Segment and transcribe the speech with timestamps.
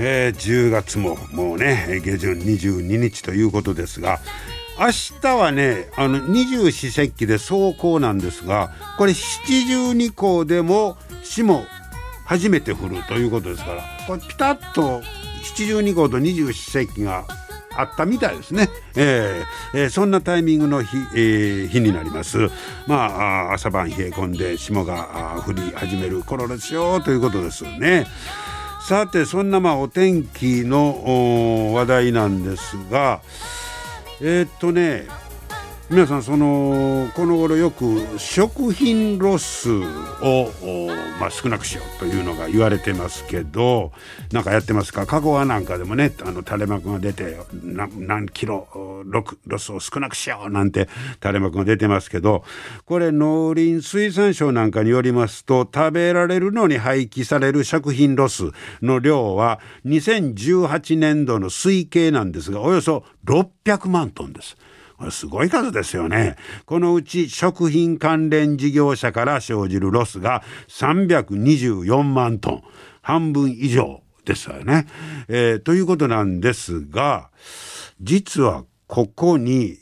[0.00, 4.20] えー、10月ももうね下旬22日ということですが
[4.78, 11.64] 明日はねあの二十四節気で走行なんですがこれ七十二候でも霜
[12.24, 15.02] 初めて降るということですからこれピタッと
[15.42, 17.24] 七十二候と二十四節気が
[17.74, 22.50] あったみたいですね、えーえー、そんなタイミングの日,、えー、日になります。
[22.88, 22.96] ま
[23.50, 28.04] あ朝晩冷え込んで霜が降り始める頃ですよということですよね。
[28.88, 33.20] さてそんなまあお天気の話題なんですが
[34.22, 35.06] えー、っとね
[35.90, 39.82] 皆さんそのこの頃よく食品ロスを、
[41.18, 43.92] まあ、少なくしようというのが言われてますけど
[44.30, 45.06] なんかやってますか？
[45.06, 49.02] 加古川なんかでもねあの垂れ幕が出て何キロ
[49.46, 50.90] ロスを少なくしようなんて
[51.22, 52.44] 垂れ幕が出てますけど
[52.84, 58.50] これ農林水産省なんかによりますと食べられるのに廃棄される食品ロス
[58.82, 64.58] の量は2018年度の推計なんですがおよそ600万トンです。
[64.98, 66.36] これすごい数ですよね。
[66.66, 72.62] このうち食品関連事業者から生じるロスが324万トン。
[73.00, 74.86] 半分以上ですよね。
[75.28, 77.30] えー、ということなんですが、
[78.02, 79.78] 実はここに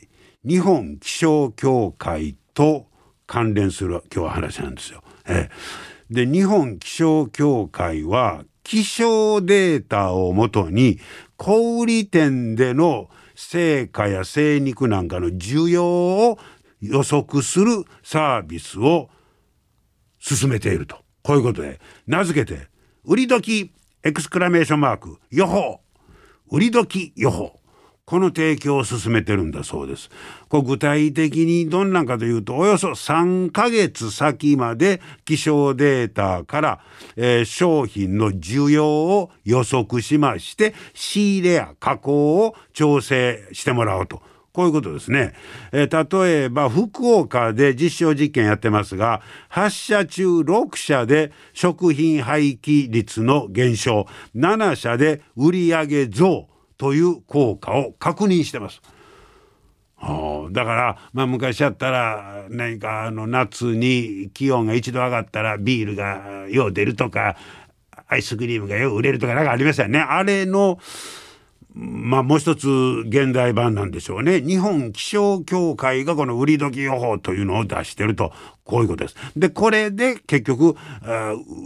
[0.47, 2.87] 日本気象協会と
[3.27, 5.03] 関連する今日は話なんですよ。
[5.27, 11.01] えー、で日本気象協会は気象データをもとに
[11.37, 16.39] 小売店での成果や精肉なんかの需要を
[16.81, 19.11] 予測するサービスを
[20.19, 21.05] 進めていると。
[21.23, 22.69] こういうことで、名付けて、
[23.05, 25.81] 売り時エクスクラメーションマーク、予報、
[26.51, 27.61] 売り時予報。
[28.09, 30.11] この提供を進めてるんだそうです。
[30.49, 36.81] こ具体的にどんなんかというとおよそ3ヶ月先まで気象データから、
[37.17, 44.23] えー、商品の需要を予測しまして仕入れや加工を調整してもらおうと。
[44.53, 45.35] こういうことですね。
[45.73, 56.49] えー、例えば、福岡で実証実験やってますが、8社中6社で食品廃棄率の減少、7社で売上増、
[56.79, 58.81] という効果を確認してます。
[60.53, 67.37] だから、まあ、昔やったら何かあの夏に気温が一度上がったらビールがよう出るとか
[68.07, 69.99] アイスクリームがよう売れるとかなんかありましたよね。
[69.99, 70.79] あれの
[71.73, 72.69] まあもう一つ
[73.07, 74.41] 現代版なんでしょうね。
[74.41, 78.33] 日本気象協会がこの売り時予報というのを出してると。
[78.67, 79.17] こういうことです。
[79.37, 80.77] で、これで結局、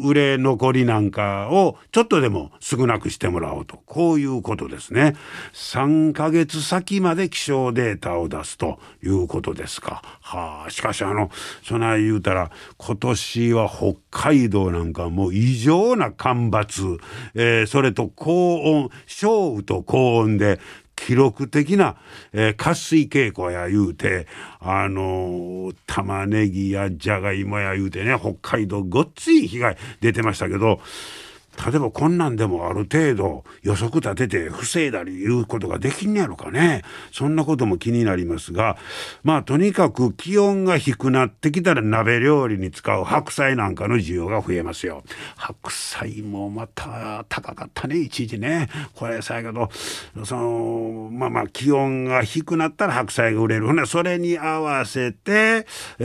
[0.04, 3.78] 売れ残りなんかをちょっとでも少なくしてもらおうと。
[3.86, 5.16] こういうことですね。
[5.54, 10.02] 3ヶ月先まで気象データを出すということですか。
[10.20, 11.30] はあ、しかしあの、
[11.62, 16.98] そない言うたら、今年は北海道なんかもう異常な干ばつ、
[17.34, 20.60] えー、それと高温、小雨と高温で
[21.06, 21.96] 記録的な、
[22.32, 24.26] えー、渇水傾向や言うて、
[24.60, 30.80] あのー、玉ねぎやじゃがいもや言うてね、北海道ごっつい被害出てましたけど、
[31.66, 36.82] 例えばこんなんでもある程度予測立てて防いだりいうことができんねやろかね。
[37.12, 38.78] そんなことも気になりますが
[39.22, 45.02] まあとにかく気温が低くなってきたら鍋料理に使う白菜なんかの需要が増えますよ。
[45.36, 48.68] 白菜もまた高かったね一時ね。
[48.94, 49.68] これさやけど
[50.24, 53.66] そのまあまあ気温が低くなったら白菜が売れる。
[53.66, 55.66] ほなそれに合わせて、
[55.98, 56.04] え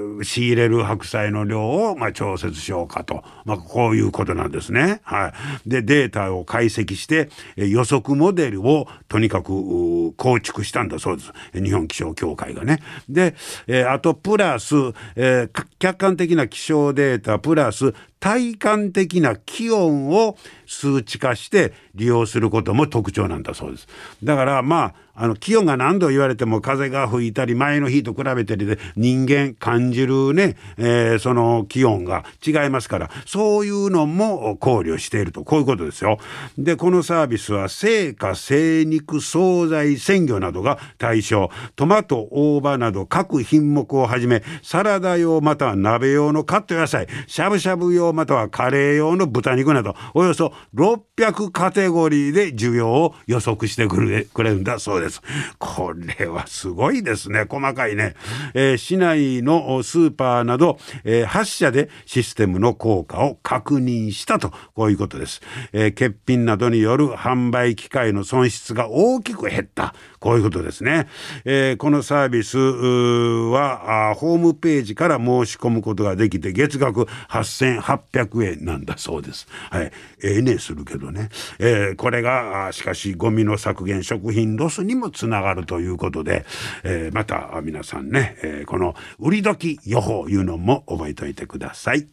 [0.00, 4.75] ー、仕入れる白菜の量をまあ調節しようかと、まあ、こういうことなんですね。
[4.76, 5.00] ね。
[5.02, 5.32] は
[5.66, 5.68] い。
[5.68, 11.32] で、データを解析して、予測モデルをとにかく構築したんだそうです。
[11.54, 12.80] 日本気象協会がね。
[13.08, 13.34] で、
[13.66, 14.74] えあとプラス、
[15.16, 23.88] え、客観的な気象データプラス体感的な気温を数値化して利用することも特徴なんだそうです。
[24.22, 36.18] だからまああの気温が何度言われても風が吹いたり前の日と比べてで人間感じるね、えー、その気温が違いますからそういうのも考慮しているとこういうことですよ。
[36.58, 55.22] でこのサービスは成果精肉惣菜鮮魚などが対象トマト大葉など各品目をはじめサラダ用または鍋用のカット野菜しゃぶしゃぶ用またはカレー用の豚肉などおよそ600カテゴリーで需要を予測してくれくれるんだそうです。
[55.58, 57.46] これはすごいですね。
[57.48, 58.14] 細かいね、
[58.54, 64.52] えー、市内のスーパーなど、えー、8社でシステムの効果を確認したと。
[64.74, 65.40] こういうことです、
[65.72, 69.94] えー、欠品などによる販売機会の損失が大きく減った。
[70.20, 71.08] こういうことですね、
[71.44, 79.46] えー、このサービスはホームページから申し込むことができて月額8800円なんだそうです。
[79.70, 79.92] はい、
[80.22, 81.28] えー、ねするけどね、
[81.58, 86.46] えー、これがしかしゴミの削減食品ロスにもつながるということで、
[86.84, 92.06] えー、また皆さんね、えー、この売り時予報いうのも覚えておいてください。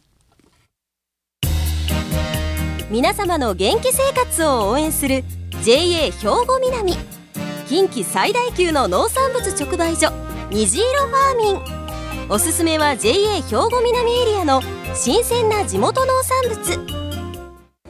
[2.90, 5.24] 皆様の元気生活を応援する
[5.62, 6.10] JA 兵
[6.46, 6.94] 庫南。
[7.66, 10.12] 近畿最大級の農産物直売所
[10.50, 12.28] 虹色ファーミン。
[12.28, 14.60] おすすめは JA 兵庫南エリアの
[14.94, 17.03] 新鮮な地元農産物。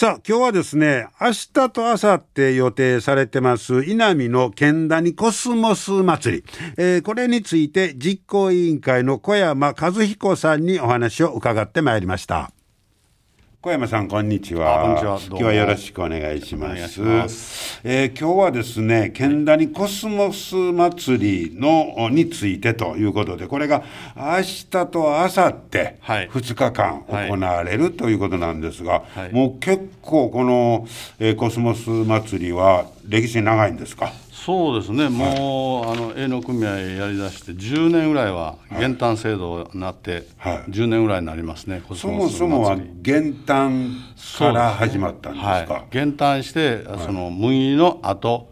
[0.00, 6.44] さあ今日はですね明日と明後日予定されてます稲見の剣谷コスモス祭り、
[6.78, 12.50] えー、これについて実行委員会の小山和彦さんにお話を伺ってまいりました。
[13.62, 14.80] 小山さんこんにちは。
[14.84, 15.20] こんにちは。
[15.28, 16.98] 今日はよろしくお願いします。
[17.02, 23.84] ますえー、今日はですね、剣谷コスモス祭りのについてということで、これが
[24.16, 34.10] 明日と明後日2日間行われるということなんですが、はい、もう結構この、えー、コスモス祭りは歴史長いんですか？
[34.44, 43.94] そうですね、もう、はい、あの営農組合やりだして10年ぐらいは減反制度になって、はい、10年ぐらいになりますね、そもそもは減反
[44.38, 48.48] から始まったんですか、はい、減反して、その麦の後、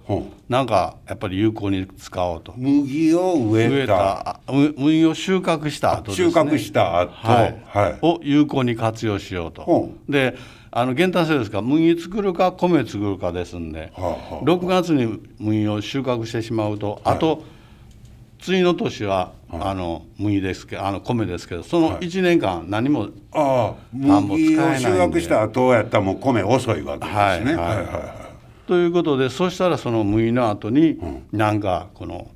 [0.49, 2.53] なんかやっぱり有効に使おうと。
[2.57, 4.41] 麦を植えた。
[4.47, 7.99] 麦を収穫した後、ね、収穫した後、はい。
[8.03, 9.91] を有効に活用しようと。
[10.09, 10.37] で
[10.71, 11.59] あの減反性ですか？
[11.59, 17.43] ら麦作るか米作るかですんで、はあはあ、6月に麦を収穫してしまうと、はい、あと
[18.41, 27.17] 次の年は、はい、あの麦ですけどあの米ですけどその1年間何も田んぼ使えないんで、麦を収穫した後やったらもう米遅いわけですね。
[27.17, 27.57] はいはい。
[27.57, 28.29] はいはい
[28.69, 31.01] ということでそしたらその麦の後に
[31.33, 32.29] 何かこの、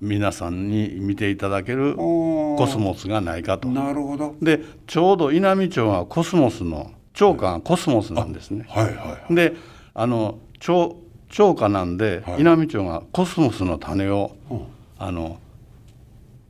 [0.00, 3.68] 皆さんに見ていただけるコスモスがないかと。
[3.68, 4.34] なるほど。
[4.42, 8.66] でちょうど稲美町はコスモスの町花がコスモスなんですね。
[8.68, 9.54] はいはいはい、で
[9.94, 10.94] あの町
[11.34, 14.62] 町花なんで、はい、稲美町がコスモスの種を、うん、
[14.98, 15.38] あの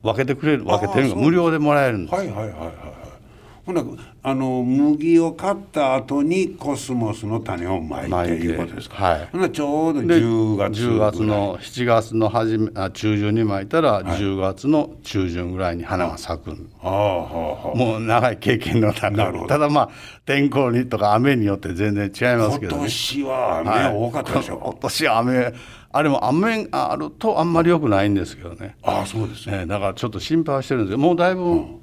[0.02, 2.14] 分けてくれる分けてるのが無料でもらえるんです。
[2.14, 2.64] はいはいはいは
[2.96, 2.99] い
[3.64, 3.84] ほな
[4.22, 9.04] あの麦を買った後にコスモスの種をまいていうことですか。
[9.04, 9.28] はい。
[9.30, 16.56] ほなちょうど10月10月の7月の初めあ中旬にまいたら、はい、10月の中旬ぐらいに花が咲く。
[16.82, 19.90] ああはあ、もう長い経験のためただまあ
[20.24, 24.58] 天候にとか雨によって全然違いますけど、ね、今年は雨多かったでしょ。
[24.58, 25.54] はい、今年雨
[25.92, 28.76] あれも雨あるとあんまり良くないんですけどね。
[28.82, 31.79] ああそうですね、だからちょっと心配してるんですけどもうだいぶ、うん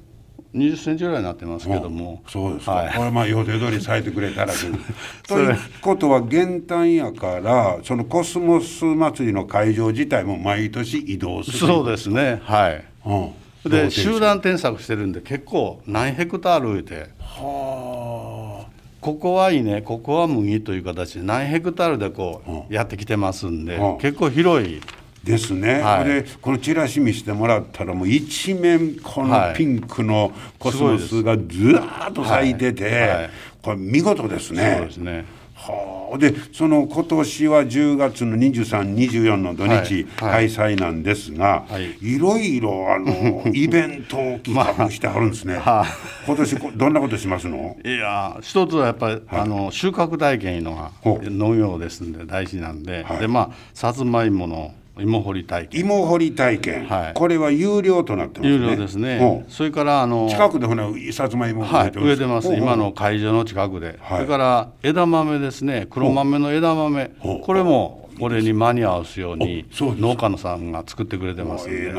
[0.55, 11.57] 20センチぐらいになってますけども、そうですか、はい、これまあ予定通り咲いてくれたらということは減反やからそのコスモス祭りの会場自体も毎年移動する。
[11.57, 12.41] そうですね。
[12.43, 17.09] はい、うん、で集団添削してるんで結構何ヘクタール植えて。
[17.19, 18.67] はあ。
[18.99, 19.81] ここはいいね。
[19.83, 24.81] ここは麦という形で何ヘクタールでこうやってきてますんで、うん、結構広い
[25.24, 33.09] ですね、はい、でこのチラシ見してもらったらもう一面このピンクのコスモスがずらっと咲いてて、はい。
[33.09, 33.29] はい、
[33.62, 34.75] これ見事ですね。
[34.77, 35.25] そうですね。
[35.57, 41.74] はあ、でその今年は10月の2324の土日開催なんですが、はい。
[41.74, 45.86] はい、いろいろあの イベントを企画してはるんですね、まあ、
[46.27, 47.75] 今年どんなことしますの？
[47.83, 50.62] いや一つはやっぱり、はい、あの収穫体験いう。
[50.67, 55.81] のが農業ですんで大事なんで,、でまあさつまいもの芋掘り体験。
[55.81, 58.55] 芋掘り体験、はい、これは有料となってますね。
[58.55, 59.45] 有料ですね。
[59.47, 62.53] それからあの近くでほなさつまいもはい植えてます。
[62.53, 65.87] 今の会場の近くで、はい、それから枝豆ですね。
[65.89, 67.11] 黒豆の枝豆、
[67.43, 71.93] これもこれに間に合わすように農家のさんが作ってくれてますんで。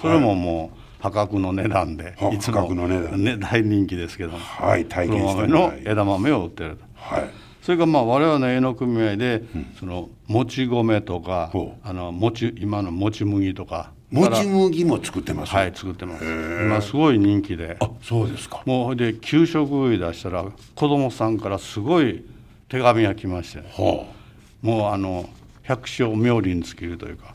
[0.00, 6.84] それももう破格の値段でいつも、ね、大人気ですけどはい、体験しての枝豆を売ってると。
[6.94, 7.24] はい
[7.62, 9.42] それからまあ我々の営農組合で、
[9.78, 11.50] そのもち米とか
[11.84, 13.92] あのもち今のもち麦とか。
[14.10, 16.24] もち麦も作ってますはい作ってます。
[16.24, 17.78] 今すごい人気で。
[17.80, 18.62] あそうですか。
[18.66, 22.24] もうで給食出したら子供さんからすごい
[22.68, 25.30] 手紙が来まして、はあ、もうあの
[25.62, 27.34] 百姓冥利に尽きるというか。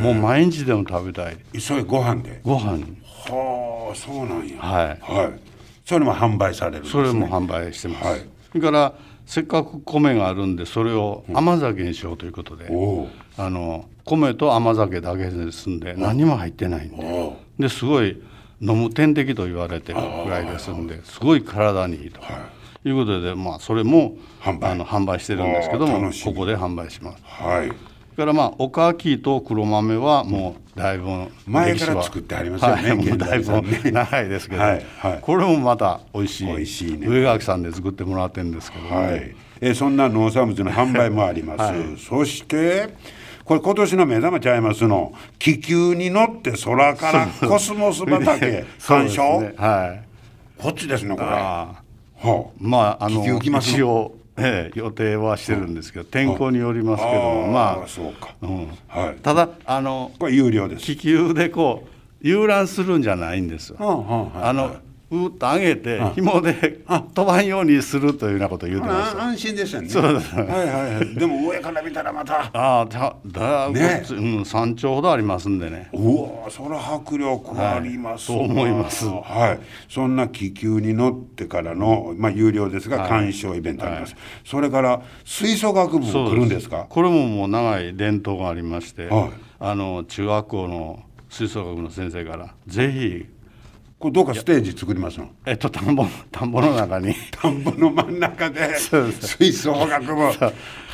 [0.00, 1.36] もう毎日でも食べたい。
[1.60, 2.40] それご飯で？
[2.44, 2.76] ご飯。
[2.76, 4.60] にはあそうなんや。
[4.60, 5.40] はい、はい、
[5.84, 8.92] それも販売される、ね、それも販売してます、はい、それから
[9.26, 13.02] せっかく米があるんでそれを甘酒にしようということで、う。
[13.02, 18.20] ん、あの米と甘酒だけですんで何も入ってないんでですごい
[18.60, 22.20] 飲む点滴と言われてるぐらいですんですごい体にいいと。
[22.84, 22.90] い。
[22.90, 24.72] うことで、まあ、それも販売。
[24.72, 27.22] あの販売してるんですけどもここで販売します。
[27.24, 42.94] はいからまあおかきと黒豆はもうだいぶ前から作ってありますよね、はい、もうだいぶ長いですけど、はいはい、これもまた美味しい美味しい、ね、上垣さんで作ってもらってるんですけど、ね、はい、えそんな農産物の販売もあります、はい、そして
[43.44, 50.12] これ今年の目玉ちゃいますの気球に乗って空からコスモス畑 鑑賞、ね、はい。
[50.62, 51.26] こっちですねこれ。
[51.26, 51.74] は
[52.22, 53.24] あ、まああの？
[53.24, 58.68] 一応ええ、予定はしてるんですけど天候によりますけどもまあそうか、うん。
[58.88, 60.84] はい、ただあのこれ有料です。
[60.84, 64.76] 気球でこう遊覧するんじゃないんです、あの
[65.12, 66.80] うっと上げて紐で
[67.14, 93.26] 飛ばんようにするというようなことを言うてます安心ですよねそうですはいはいはいでも上から見たらまたああだだねうん、3丁ほどありますんでねうわそれ迫力あります、はい、そう思いますはいそんな気球に乗ってからの、まあ、有料ですが鑑賞イベントあります、はい、それから吹奏楽部も来るんですかこれももう長い伝統がありまして、はい、あの中学校の吹奏楽の先生からぜひ
[94.02, 97.14] これどうかステージ作りますのえっと田んぼ田んぼの中に。
[97.30, 100.28] 田んぼの真ん中で吹奏楽部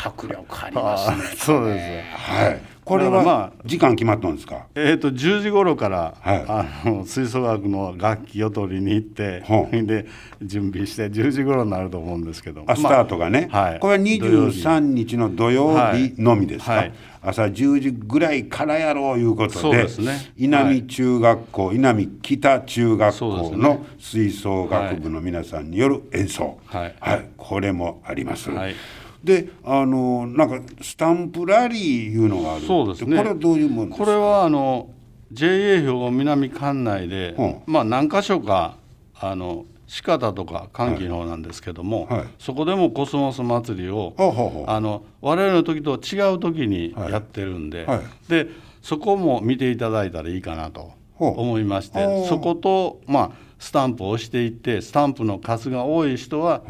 [0.05, 1.17] 迫力ありますね。
[1.39, 2.31] そうです。
[2.31, 4.67] はいこれはまあ時間決まったんですか？
[4.75, 9.45] えっ、と10時頃から、はい、あの吹奏楽の楽器を取りに行って、
[9.83, 10.07] で
[10.41, 12.65] 準備して10時頃になると思うんですけど。
[12.67, 16.93] あスタートがね、はい、これは23日の土曜日のみですか、はい。
[17.21, 28.51] 朝10時ぐらいからやろういうことでで、ね、稲見中学校、はい、稲見北中学校の吹奏楽部の皆さんによる演奏、はい、はい、これもあります。
[28.51, 28.75] はい
[29.23, 33.17] であのなんかスタンプラリーいうのがあるそうですね。
[33.17, 34.91] これはどういうものこれはあの
[35.33, 38.77] JA 兵庫南管内で、うん、まあ何箇所か
[39.21, 42.19] あの四方とか歓喜の方なんですけども、はい。
[42.21, 47.87] はい、そこでもコスモス祭りを、はい、あの我々の時と違う時にやってるんで、
[48.29, 48.49] で
[48.83, 56.63] そこも見ていただいたらいいかなと思いましてそことまあスタンプを押していってスタンプの数が多い人は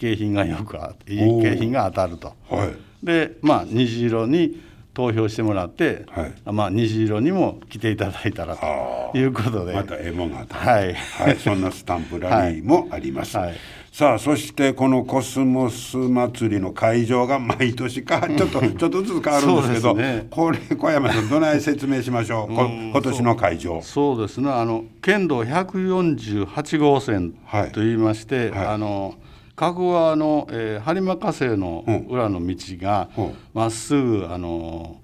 [0.00, 0.76] 景品がよく
[1.06, 2.34] いい景品が当たると。
[3.02, 4.60] でまあ虹色に
[4.94, 9.74] 投票してもらって、はい、まあ虹色にも来ていただいたらということで。
[9.74, 13.54] またエモがはい、はい、そんなスタンプラリーもあります、はい、
[13.92, 22.52] さあそしてこのコスモス祭りの会場が毎年か ちょっとちょっとずつ変わるんですけどね、これ小山さんどない説明しましょう？
[22.52, 23.80] 今年の会場。
[23.82, 24.50] そうですね。
[24.50, 27.34] あの県道148号線
[27.72, 29.14] といいまして、はい、あの
[29.60, 33.10] 加古川の、えー、播磨火星の裏の道が
[33.52, 35.02] ま、っすぐあの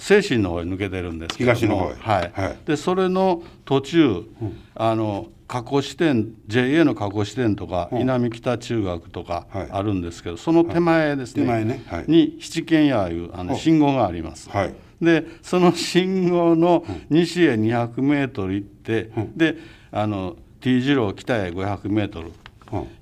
[0.00, 4.08] 精神の方へ抜けてるんですけど東の方はい、はい、でそれの途中、
[4.42, 11.84] うん、あの加古支店 JA の加古支店とか、稲見北中学とかあるんですけど、はい、その手前ですね,、ね。
[12.08, 14.50] に七軒屋いうあの信号があります。
[15.00, 19.56] でその信号の西へ200メートル行って、で
[19.92, 22.32] あの T 字路北へ500メートル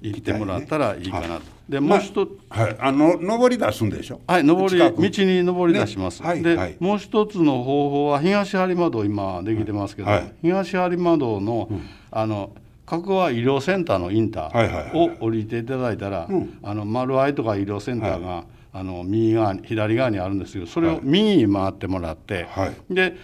[0.02, 1.42] 行ってもらったらいいかなと。
[1.68, 4.21] でもう一つ、はい、あの上り出すんでしょ？
[4.26, 4.92] はい上り道
[5.25, 6.28] に上り出します、ね。
[6.28, 12.50] はい、で、はい、もう一つの方法は東播磨道今できてますけど、はい、東播磨道の、うん、あの
[12.85, 16.28] 角は医療センターのインターを降りていただいたら、
[16.62, 18.44] あの丸愛とか医療センターが、
[18.75, 22.47] あの右側左側にあるんですけどそれを右に回ってもらって、
[22.90, 23.16] で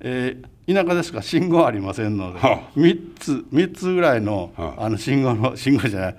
[0.00, 6.16] えー田舎ですから信号ありませんので、はあ、3つ3つぐらいのはあ、あの信号の 信号じゃない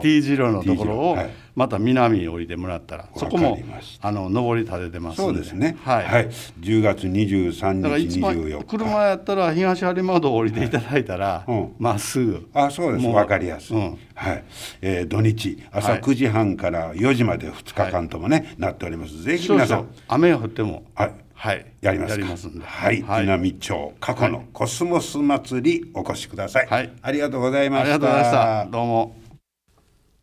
[0.00, 1.18] T 字路のところを
[1.56, 3.58] また南に降りてもらったら、そこも
[4.00, 5.76] あの上り立ててますそうですね。
[5.82, 6.28] はい、はい、
[6.60, 8.64] 10月23日24日。
[8.64, 11.44] 車やったら東播磨道降りていただいたら
[11.80, 12.48] ま、はい、っすぐ。
[12.54, 13.06] あそうです。
[13.06, 14.44] 分かりやすい、うん、はい、
[14.82, 19.20] えー、土日朝9時半から4時まで2日間ともね、はい、なっております。
[19.20, 19.88] ぜひ皆さん。
[20.06, 20.84] 雨が降っても。
[20.94, 21.10] はい
[21.40, 22.26] はい、やりますか。
[22.26, 26.66] ますはい、はい、南町過去のコスモス祭りお越しください。
[26.66, 27.94] はい、ありがとうございました。
[27.94, 28.66] ありがとうございました。
[28.70, 29.29] どうも。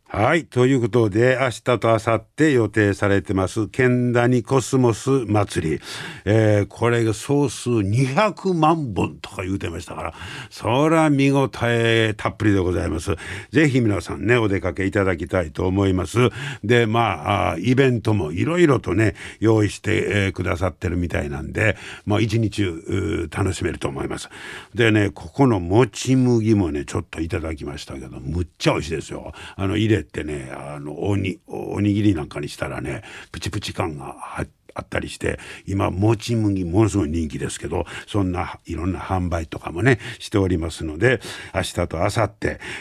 [0.09, 0.45] はい。
[0.45, 5.81] ということで、明日と明後日予定されてます、ケンダニコスモス祭り。
[6.23, 10.13] えー、これが総数200万本とか言うてましたから、
[10.49, 13.17] そら見応えたっぷりでございます。
[13.51, 16.29] ぜひ皆さんね、お出かけいただきたいと思います。
[16.63, 22.63] で、まあ、イベントもいろいろとね、用意して、えー、くださってるみたいなんで、まあ、一日
[23.29, 24.29] 楽しめると思います。
[24.73, 29.33] でね、ここのもち麦もね、ちょっといただきましたけど、むっちゃ美味しいですよ。
[29.57, 34.15] あの、入れれってねあのおにおにぎりなんかにしたらねプチプチ感が
[34.77, 41.19] あったりして今もち麦ものすごい人気ですけどそんないろんな販売とかもねしておりますので
[41.53, 42.29] 明日と明後日、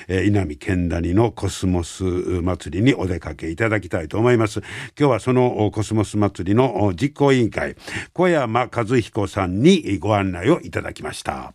[0.08, 4.61] えー、稲見県谷のコスモス祭りにお出かけいただきたいと思います
[4.99, 7.76] 今日はそのコスモス祭りの実行委員会
[8.12, 11.54] 小山和彦さんにご案内をいただきました。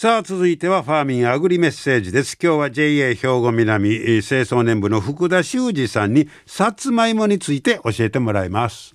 [0.00, 2.38] さあ続いてはファーミンアグリメッセージです。
[2.42, 8.94] 今日は JA 兵庫南清掃年部の福田修二さんにさつまいもについて教えてもらいます。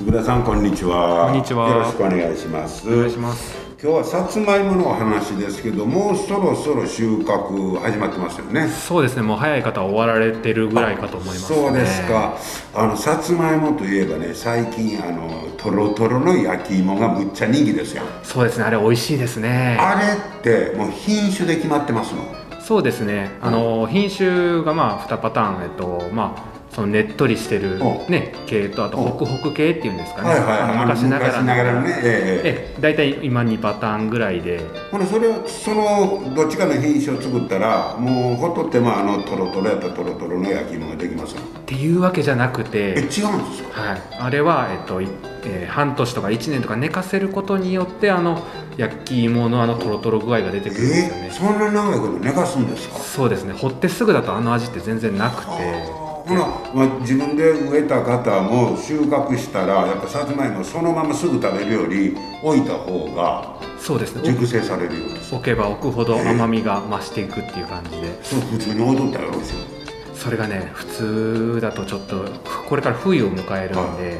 [0.00, 1.28] 福田さんこんにちは。
[1.28, 1.68] こんにちは。
[1.68, 2.88] よろしくお願いします。
[2.88, 8.68] お願いします今日はさつまいものお話ですけどもうそろそろ収穫始まってますよね。
[8.68, 12.38] そうですねもう早い方は終わられてるぐらいかと思います、ね、そうですか。
[12.76, 18.04] あのさつまいもといえばね最近あのとろとろの焼き芋がむっちゃ人気ですよ。
[18.22, 19.76] そうですねあれ美味しいですね。
[19.80, 22.22] あれってもう品種で決まってますの？
[22.60, 23.32] そうですね。
[23.40, 32.80] あの、うん、品種がまあ2パターンえっとまあそのねっとりしてる、ね、系とあとホクホク系っていうんですかね、はいはい、昔ながらながらねええ。
[32.80, 34.60] 大体今2パターンぐらいで。
[34.90, 42.94] ほなそれをそのどっちかの品種を作ったらもうほっとってもあのとろとろやったとろとろの焼き芋ができますっていうわけじゃなくて。
[42.96, 45.02] え違うんですか、はい、あれは、えっと
[45.44, 48.46] えー、半年とか1年とか寝かせることによってあの
[48.78, 52.98] 焼き芋のあのとろとろ具合が出てくるんですよね、えー、そんな長いこと寝かすんですか？
[52.98, 53.52] そうですね。
[53.52, 56.40] 掘ってすぐだとあの味って全然なくてほな、
[56.74, 64.22] まあ、自分で植えた方も収穫したらやっぱさつまいもそのまますぐ食べるより置いた方がそうですね。
[64.22, 65.34] 熟成されるようです。
[65.34, 68.22] 置けば置くほど甘みが増していくっていう感じで。
[68.22, 69.82] そう普通に踊ったらしい
[70.14, 72.24] それがね普通だとちょっと
[72.68, 74.18] これから冬を迎えるんで、はいはい、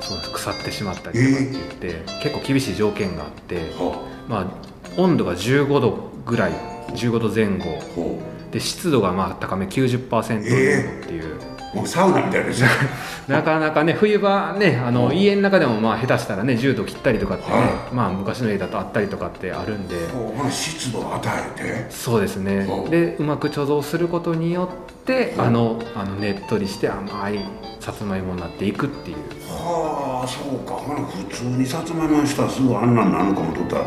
[0.00, 4.46] そう腐ってしまったりとかって言って、えー、結構厳しい条件があって、はまあ
[4.96, 6.52] 温度が15度ぐらい
[6.90, 12.62] 15度前後で湿度がまあ高め90%っていう、えー、もうサウナみたいです
[13.26, 19.96] なかなかね冬場ねあの、家の中でもまあ下手したらね10度切ったりとかってね、はい、まあ昔の家だとあったりとかってあるんで。
[20.50, 21.86] 湿度を与えて。
[21.90, 22.66] そうですね。
[22.90, 27.38] でうまく貯蔵することによってあのあのねっとりして甘い
[27.80, 29.16] さつまいもになっていくっていう。
[29.48, 30.82] はあそうか。
[30.84, 33.86] 普通にさつまいもにしたらすぐあんなんなるかもとったら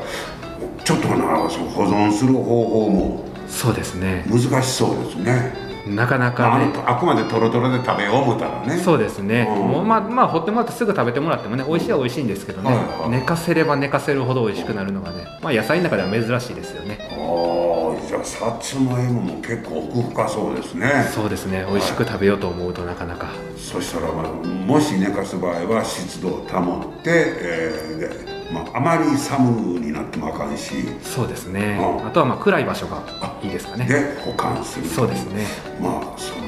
[0.83, 1.47] ちょっとな保
[1.83, 4.25] 存する方法もそうですね。
[4.27, 5.65] 難しそうですね。
[5.87, 6.73] なかなかね。
[6.85, 8.77] あくまでとろとろで食べよう思ったらね。
[8.77, 16.97] そうですね、うん、もうまあまあ掘ってもらってすぐ食べてもらってもね美味しいは美味しいんですけどね、はいはい、寝かせれば寝かせるほど美味しくなるのがねまあ野菜の中では珍しいですよね。
[17.11, 21.09] ああじゃあさつまいもも結構奥深そうですね。
[21.13, 21.65] そうですね。
[21.69, 23.27] 美味しく食べようと思うとなかなか。
[23.55, 30.73] そしたら、まあ、もし寝かす場合は湿度を保って、えーまあ、あまり寒になってもあかんし。
[31.01, 32.09] そうですね、あ。
[32.11, 33.03] とはまあ暗い場所が
[33.41, 33.85] いいですかね。
[33.85, 34.85] で保管する。
[34.87, 35.45] そうですね。
[35.81, 36.45] まあその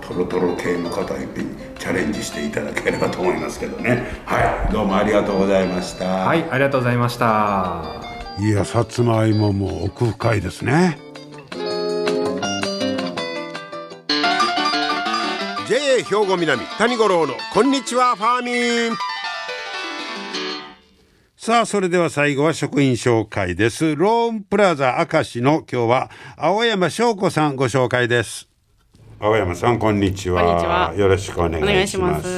[0.00, 4.06] トロトロ系の方いっぺんチャレンジしていただければと思いますけどね。
[4.24, 6.04] はいどうもありがとうございました。
[6.04, 7.82] はいありがとうございました。
[8.38, 10.98] いやさつまいもも奥深いですね。
[15.68, 19.15] JA 兵庫南谷五郎のこんにちはファーミン
[21.46, 28.48] さあそれでは最後は職員紹介ですローンプラザ明石の今日は青山翔子さんご紹介です
[29.20, 30.42] 青山さんこんにちは。
[30.42, 32.28] こんにちはよろしくお願いします。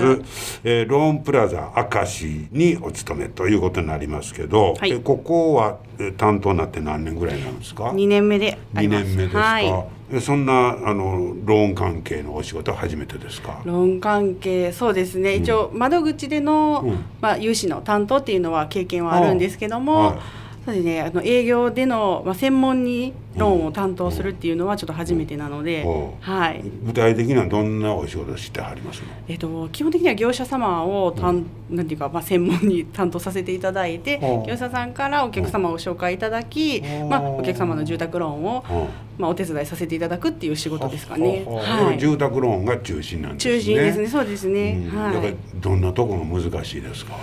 [0.62, 7.92] えーローンプラザ明石にお勤めということになりますけど、はいえーここはえー担当になって何年ぐらいなんですか？
[7.94, 9.04] 二年目であり二ます。
[9.06, 9.38] 年目ですか。
[9.40, 9.97] はい。
[10.10, 13.60] えそんなあのローン関係のお仕事は初めてですか？
[13.64, 16.98] ローン関係そうですね、一応窓口での、うん。
[17.20, 20.18] まあ、融資の担当っていうのは経験はあるんですけども、はい。
[20.64, 21.00] そうですね。
[21.02, 26.10] あの営業での、まあ、専門にローンを担当するっていうのはちょっと初めてなので、うん。
[26.20, 26.62] はい。
[26.84, 29.08] 具体的にはどんなお仕事してはりますの？
[29.28, 34.46] えっと、基本的には業者様を担、なんていうか、まあ、専門に担当させていただいて、うん。
[34.46, 37.08] 業者さんからお客様を紹介いただき、うん。
[37.10, 41.44] まあ、お客様の住宅ローンを、うんまあ、お手伝いさせていただくっていう仕事ですかね。
[41.46, 43.54] ははははい住宅ローンが中心なんですね。
[43.54, 44.88] 中心ですね、そうですね。
[44.92, 45.14] うんはい。
[45.14, 47.14] だからどんなところが難しいですか？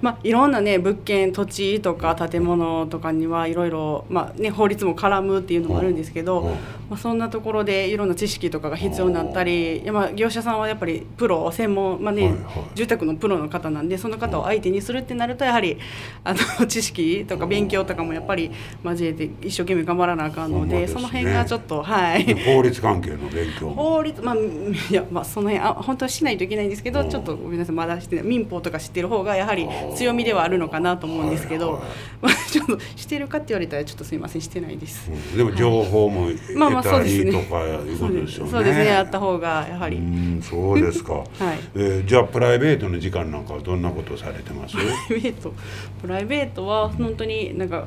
[0.00, 6.56] まあいろんなね物件土地とか建物とかにはいろいろまあね法律も絡むっていうのもあるんですけど、
[6.88, 12.42] まあそんなところでいろんな知識とかが必要になったり、まあ業者さんはやっぱりプロ専門まあね、はいはい
[12.74, 15.78] 住宅のプロの方なんでその方を相手にするってなるとやはり
[16.24, 18.50] あの知識とか勉強とかもやっぱり
[18.84, 22.34] 交えて一生懸命頑張らなあかんのでねその辺がちょっとはい。
[22.44, 23.74] 法律関係の勉強も。
[23.74, 31.90] 法律まあいやまあその辺あ本当はしないといけないんですけうんどちょっとごめんなさいまだしてない民法とか知ってる方がやはり強みではあるのかなと思うんですけど、はいはい
[32.22, 35.10] まあちょっとしてるかって言われたらちょっとすみませんしてないです。
[35.10, 38.50] うんでも情報もまあまあ得たそうですねりとかいうことですよね。
[38.50, 41.24] そうですねあった方がやはり、うんそうですか。
[41.74, 44.76] えーじゃあプライベートの時間なんかはどんなことをされてます？
[44.76, 45.54] プライベート
[46.02, 47.86] プライベートは本当になんか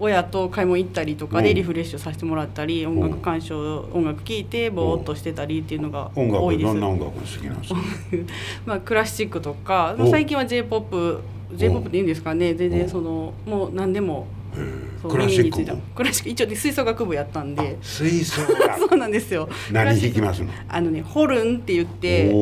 [0.00, 6.66] 親と買い物行ったりとかでうんリフレッシュさせてもらったり、音楽鑑賞音楽聴いてぼーっとしてたりっていうのが音楽多いです。
[6.66, 7.80] どんな音楽が好きなんですか？
[8.66, 11.18] まあクラシックとかお最近は J−POP
[11.54, 14.26] J−POP っていうんですかね全然そのもう何でも
[15.08, 15.76] クラシック。
[15.94, 18.88] クラシック一応で吹奏楽部やったんで吹奏そ楽。
[18.96, 20.48] うなんですよ何弾きますの？
[20.68, 22.32] あのねホルンって言って。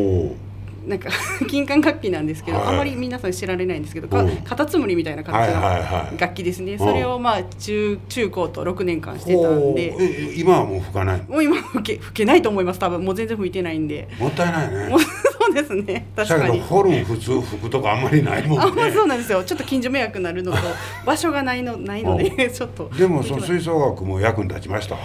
[0.88, 1.10] なんか
[1.48, 4.08] 金管楽器なんですけど、はいあまり皆さん知られないんですけど
[4.44, 9.94] カタツムリみたいなはい形はいはいの楽器ですね、んそれをまあ中中高と6年間してたんで
[10.36, 11.24] 今はもう吹かないの？
[11.34, 14.88] もう今吹け吹けないと思います多分もう全然吹いてないんでもったいないね
[15.40, 18.92] そうですね確だかにけどホルン普通吹くとこあんまりないもんあ、まあ、ね。
[18.92, 19.42] そうなんですよ。
[19.44, 20.58] ちょっと近所迷惑になるのと、
[21.06, 22.90] 場所がないの、ないので、ちょっと。
[22.98, 24.96] でもその吹奏楽も役に立ちました？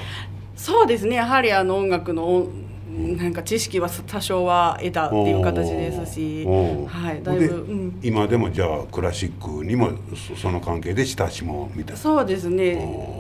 [0.56, 1.16] そうですね。
[1.18, 2.48] やはり、あの音楽の。
[2.94, 12.00] 音なんか知識は多少は得たっていう形ですしはいだいぶ、でうん、今でもじゃあクラシックにもそその関係で親しもうみたいな。
[12.00, 12.74] そうですね、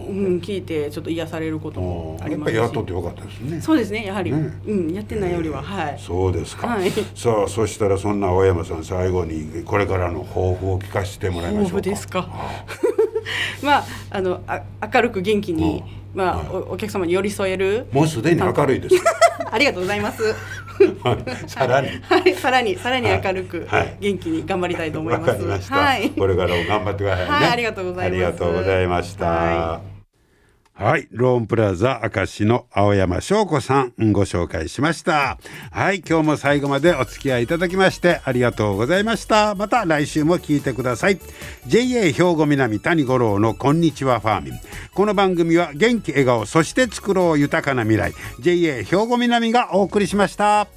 [0.07, 2.53] うん、聞いてちょっと癒されることもありやっぱますし。
[2.53, 3.61] りやっとってよかったですね。
[3.61, 4.05] そうですね。
[4.05, 4.53] やはり、ね。
[4.67, 5.63] うん、やってないよりは。
[5.63, 5.99] はい。
[5.99, 6.67] そうですか。
[6.67, 6.91] はい。
[7.15, 12.27] さあそしたらそんな青山さん最後にこれからの抱負を聞かせてもらいましょうですか。
[13.63, 14.61] まああのあ
[14.93, 15.83] 明るく元気に、
[16.13, 17.87] まあ、おお客様に寄り添える。
[17.91, 18.95] もうすでに明るいです。
[19.53, 20.33] ありがとうございます。
[21.45, 21.87] さらに。
[22.09, 25.33] はい、さらにさらに明るくはい元気に頑張りたいと思いわます。
[25.33, 26.09] かりました、はい。
[26.09, 27.31] これからも頑張ってくださいね。
[27.31, 29.92] はいありがとうございますありがとうございました。
[30.75, 35.37] はい、ローンプラザ明石の青山翔子さんご紹介しました。
[35.71, 39.53] はい、今日も最後までお付き合いいただきましてありがとうございました。
[39.53, 41.19] また来週も聞いてください。
[41.67, 44.53] JA 兵庫南谷五郎のこんにちはファーミン。
[44.95, 50.67] この番組は元気笑顔そして作ろう豊かな未来 JA 兵庫南がお送りしました。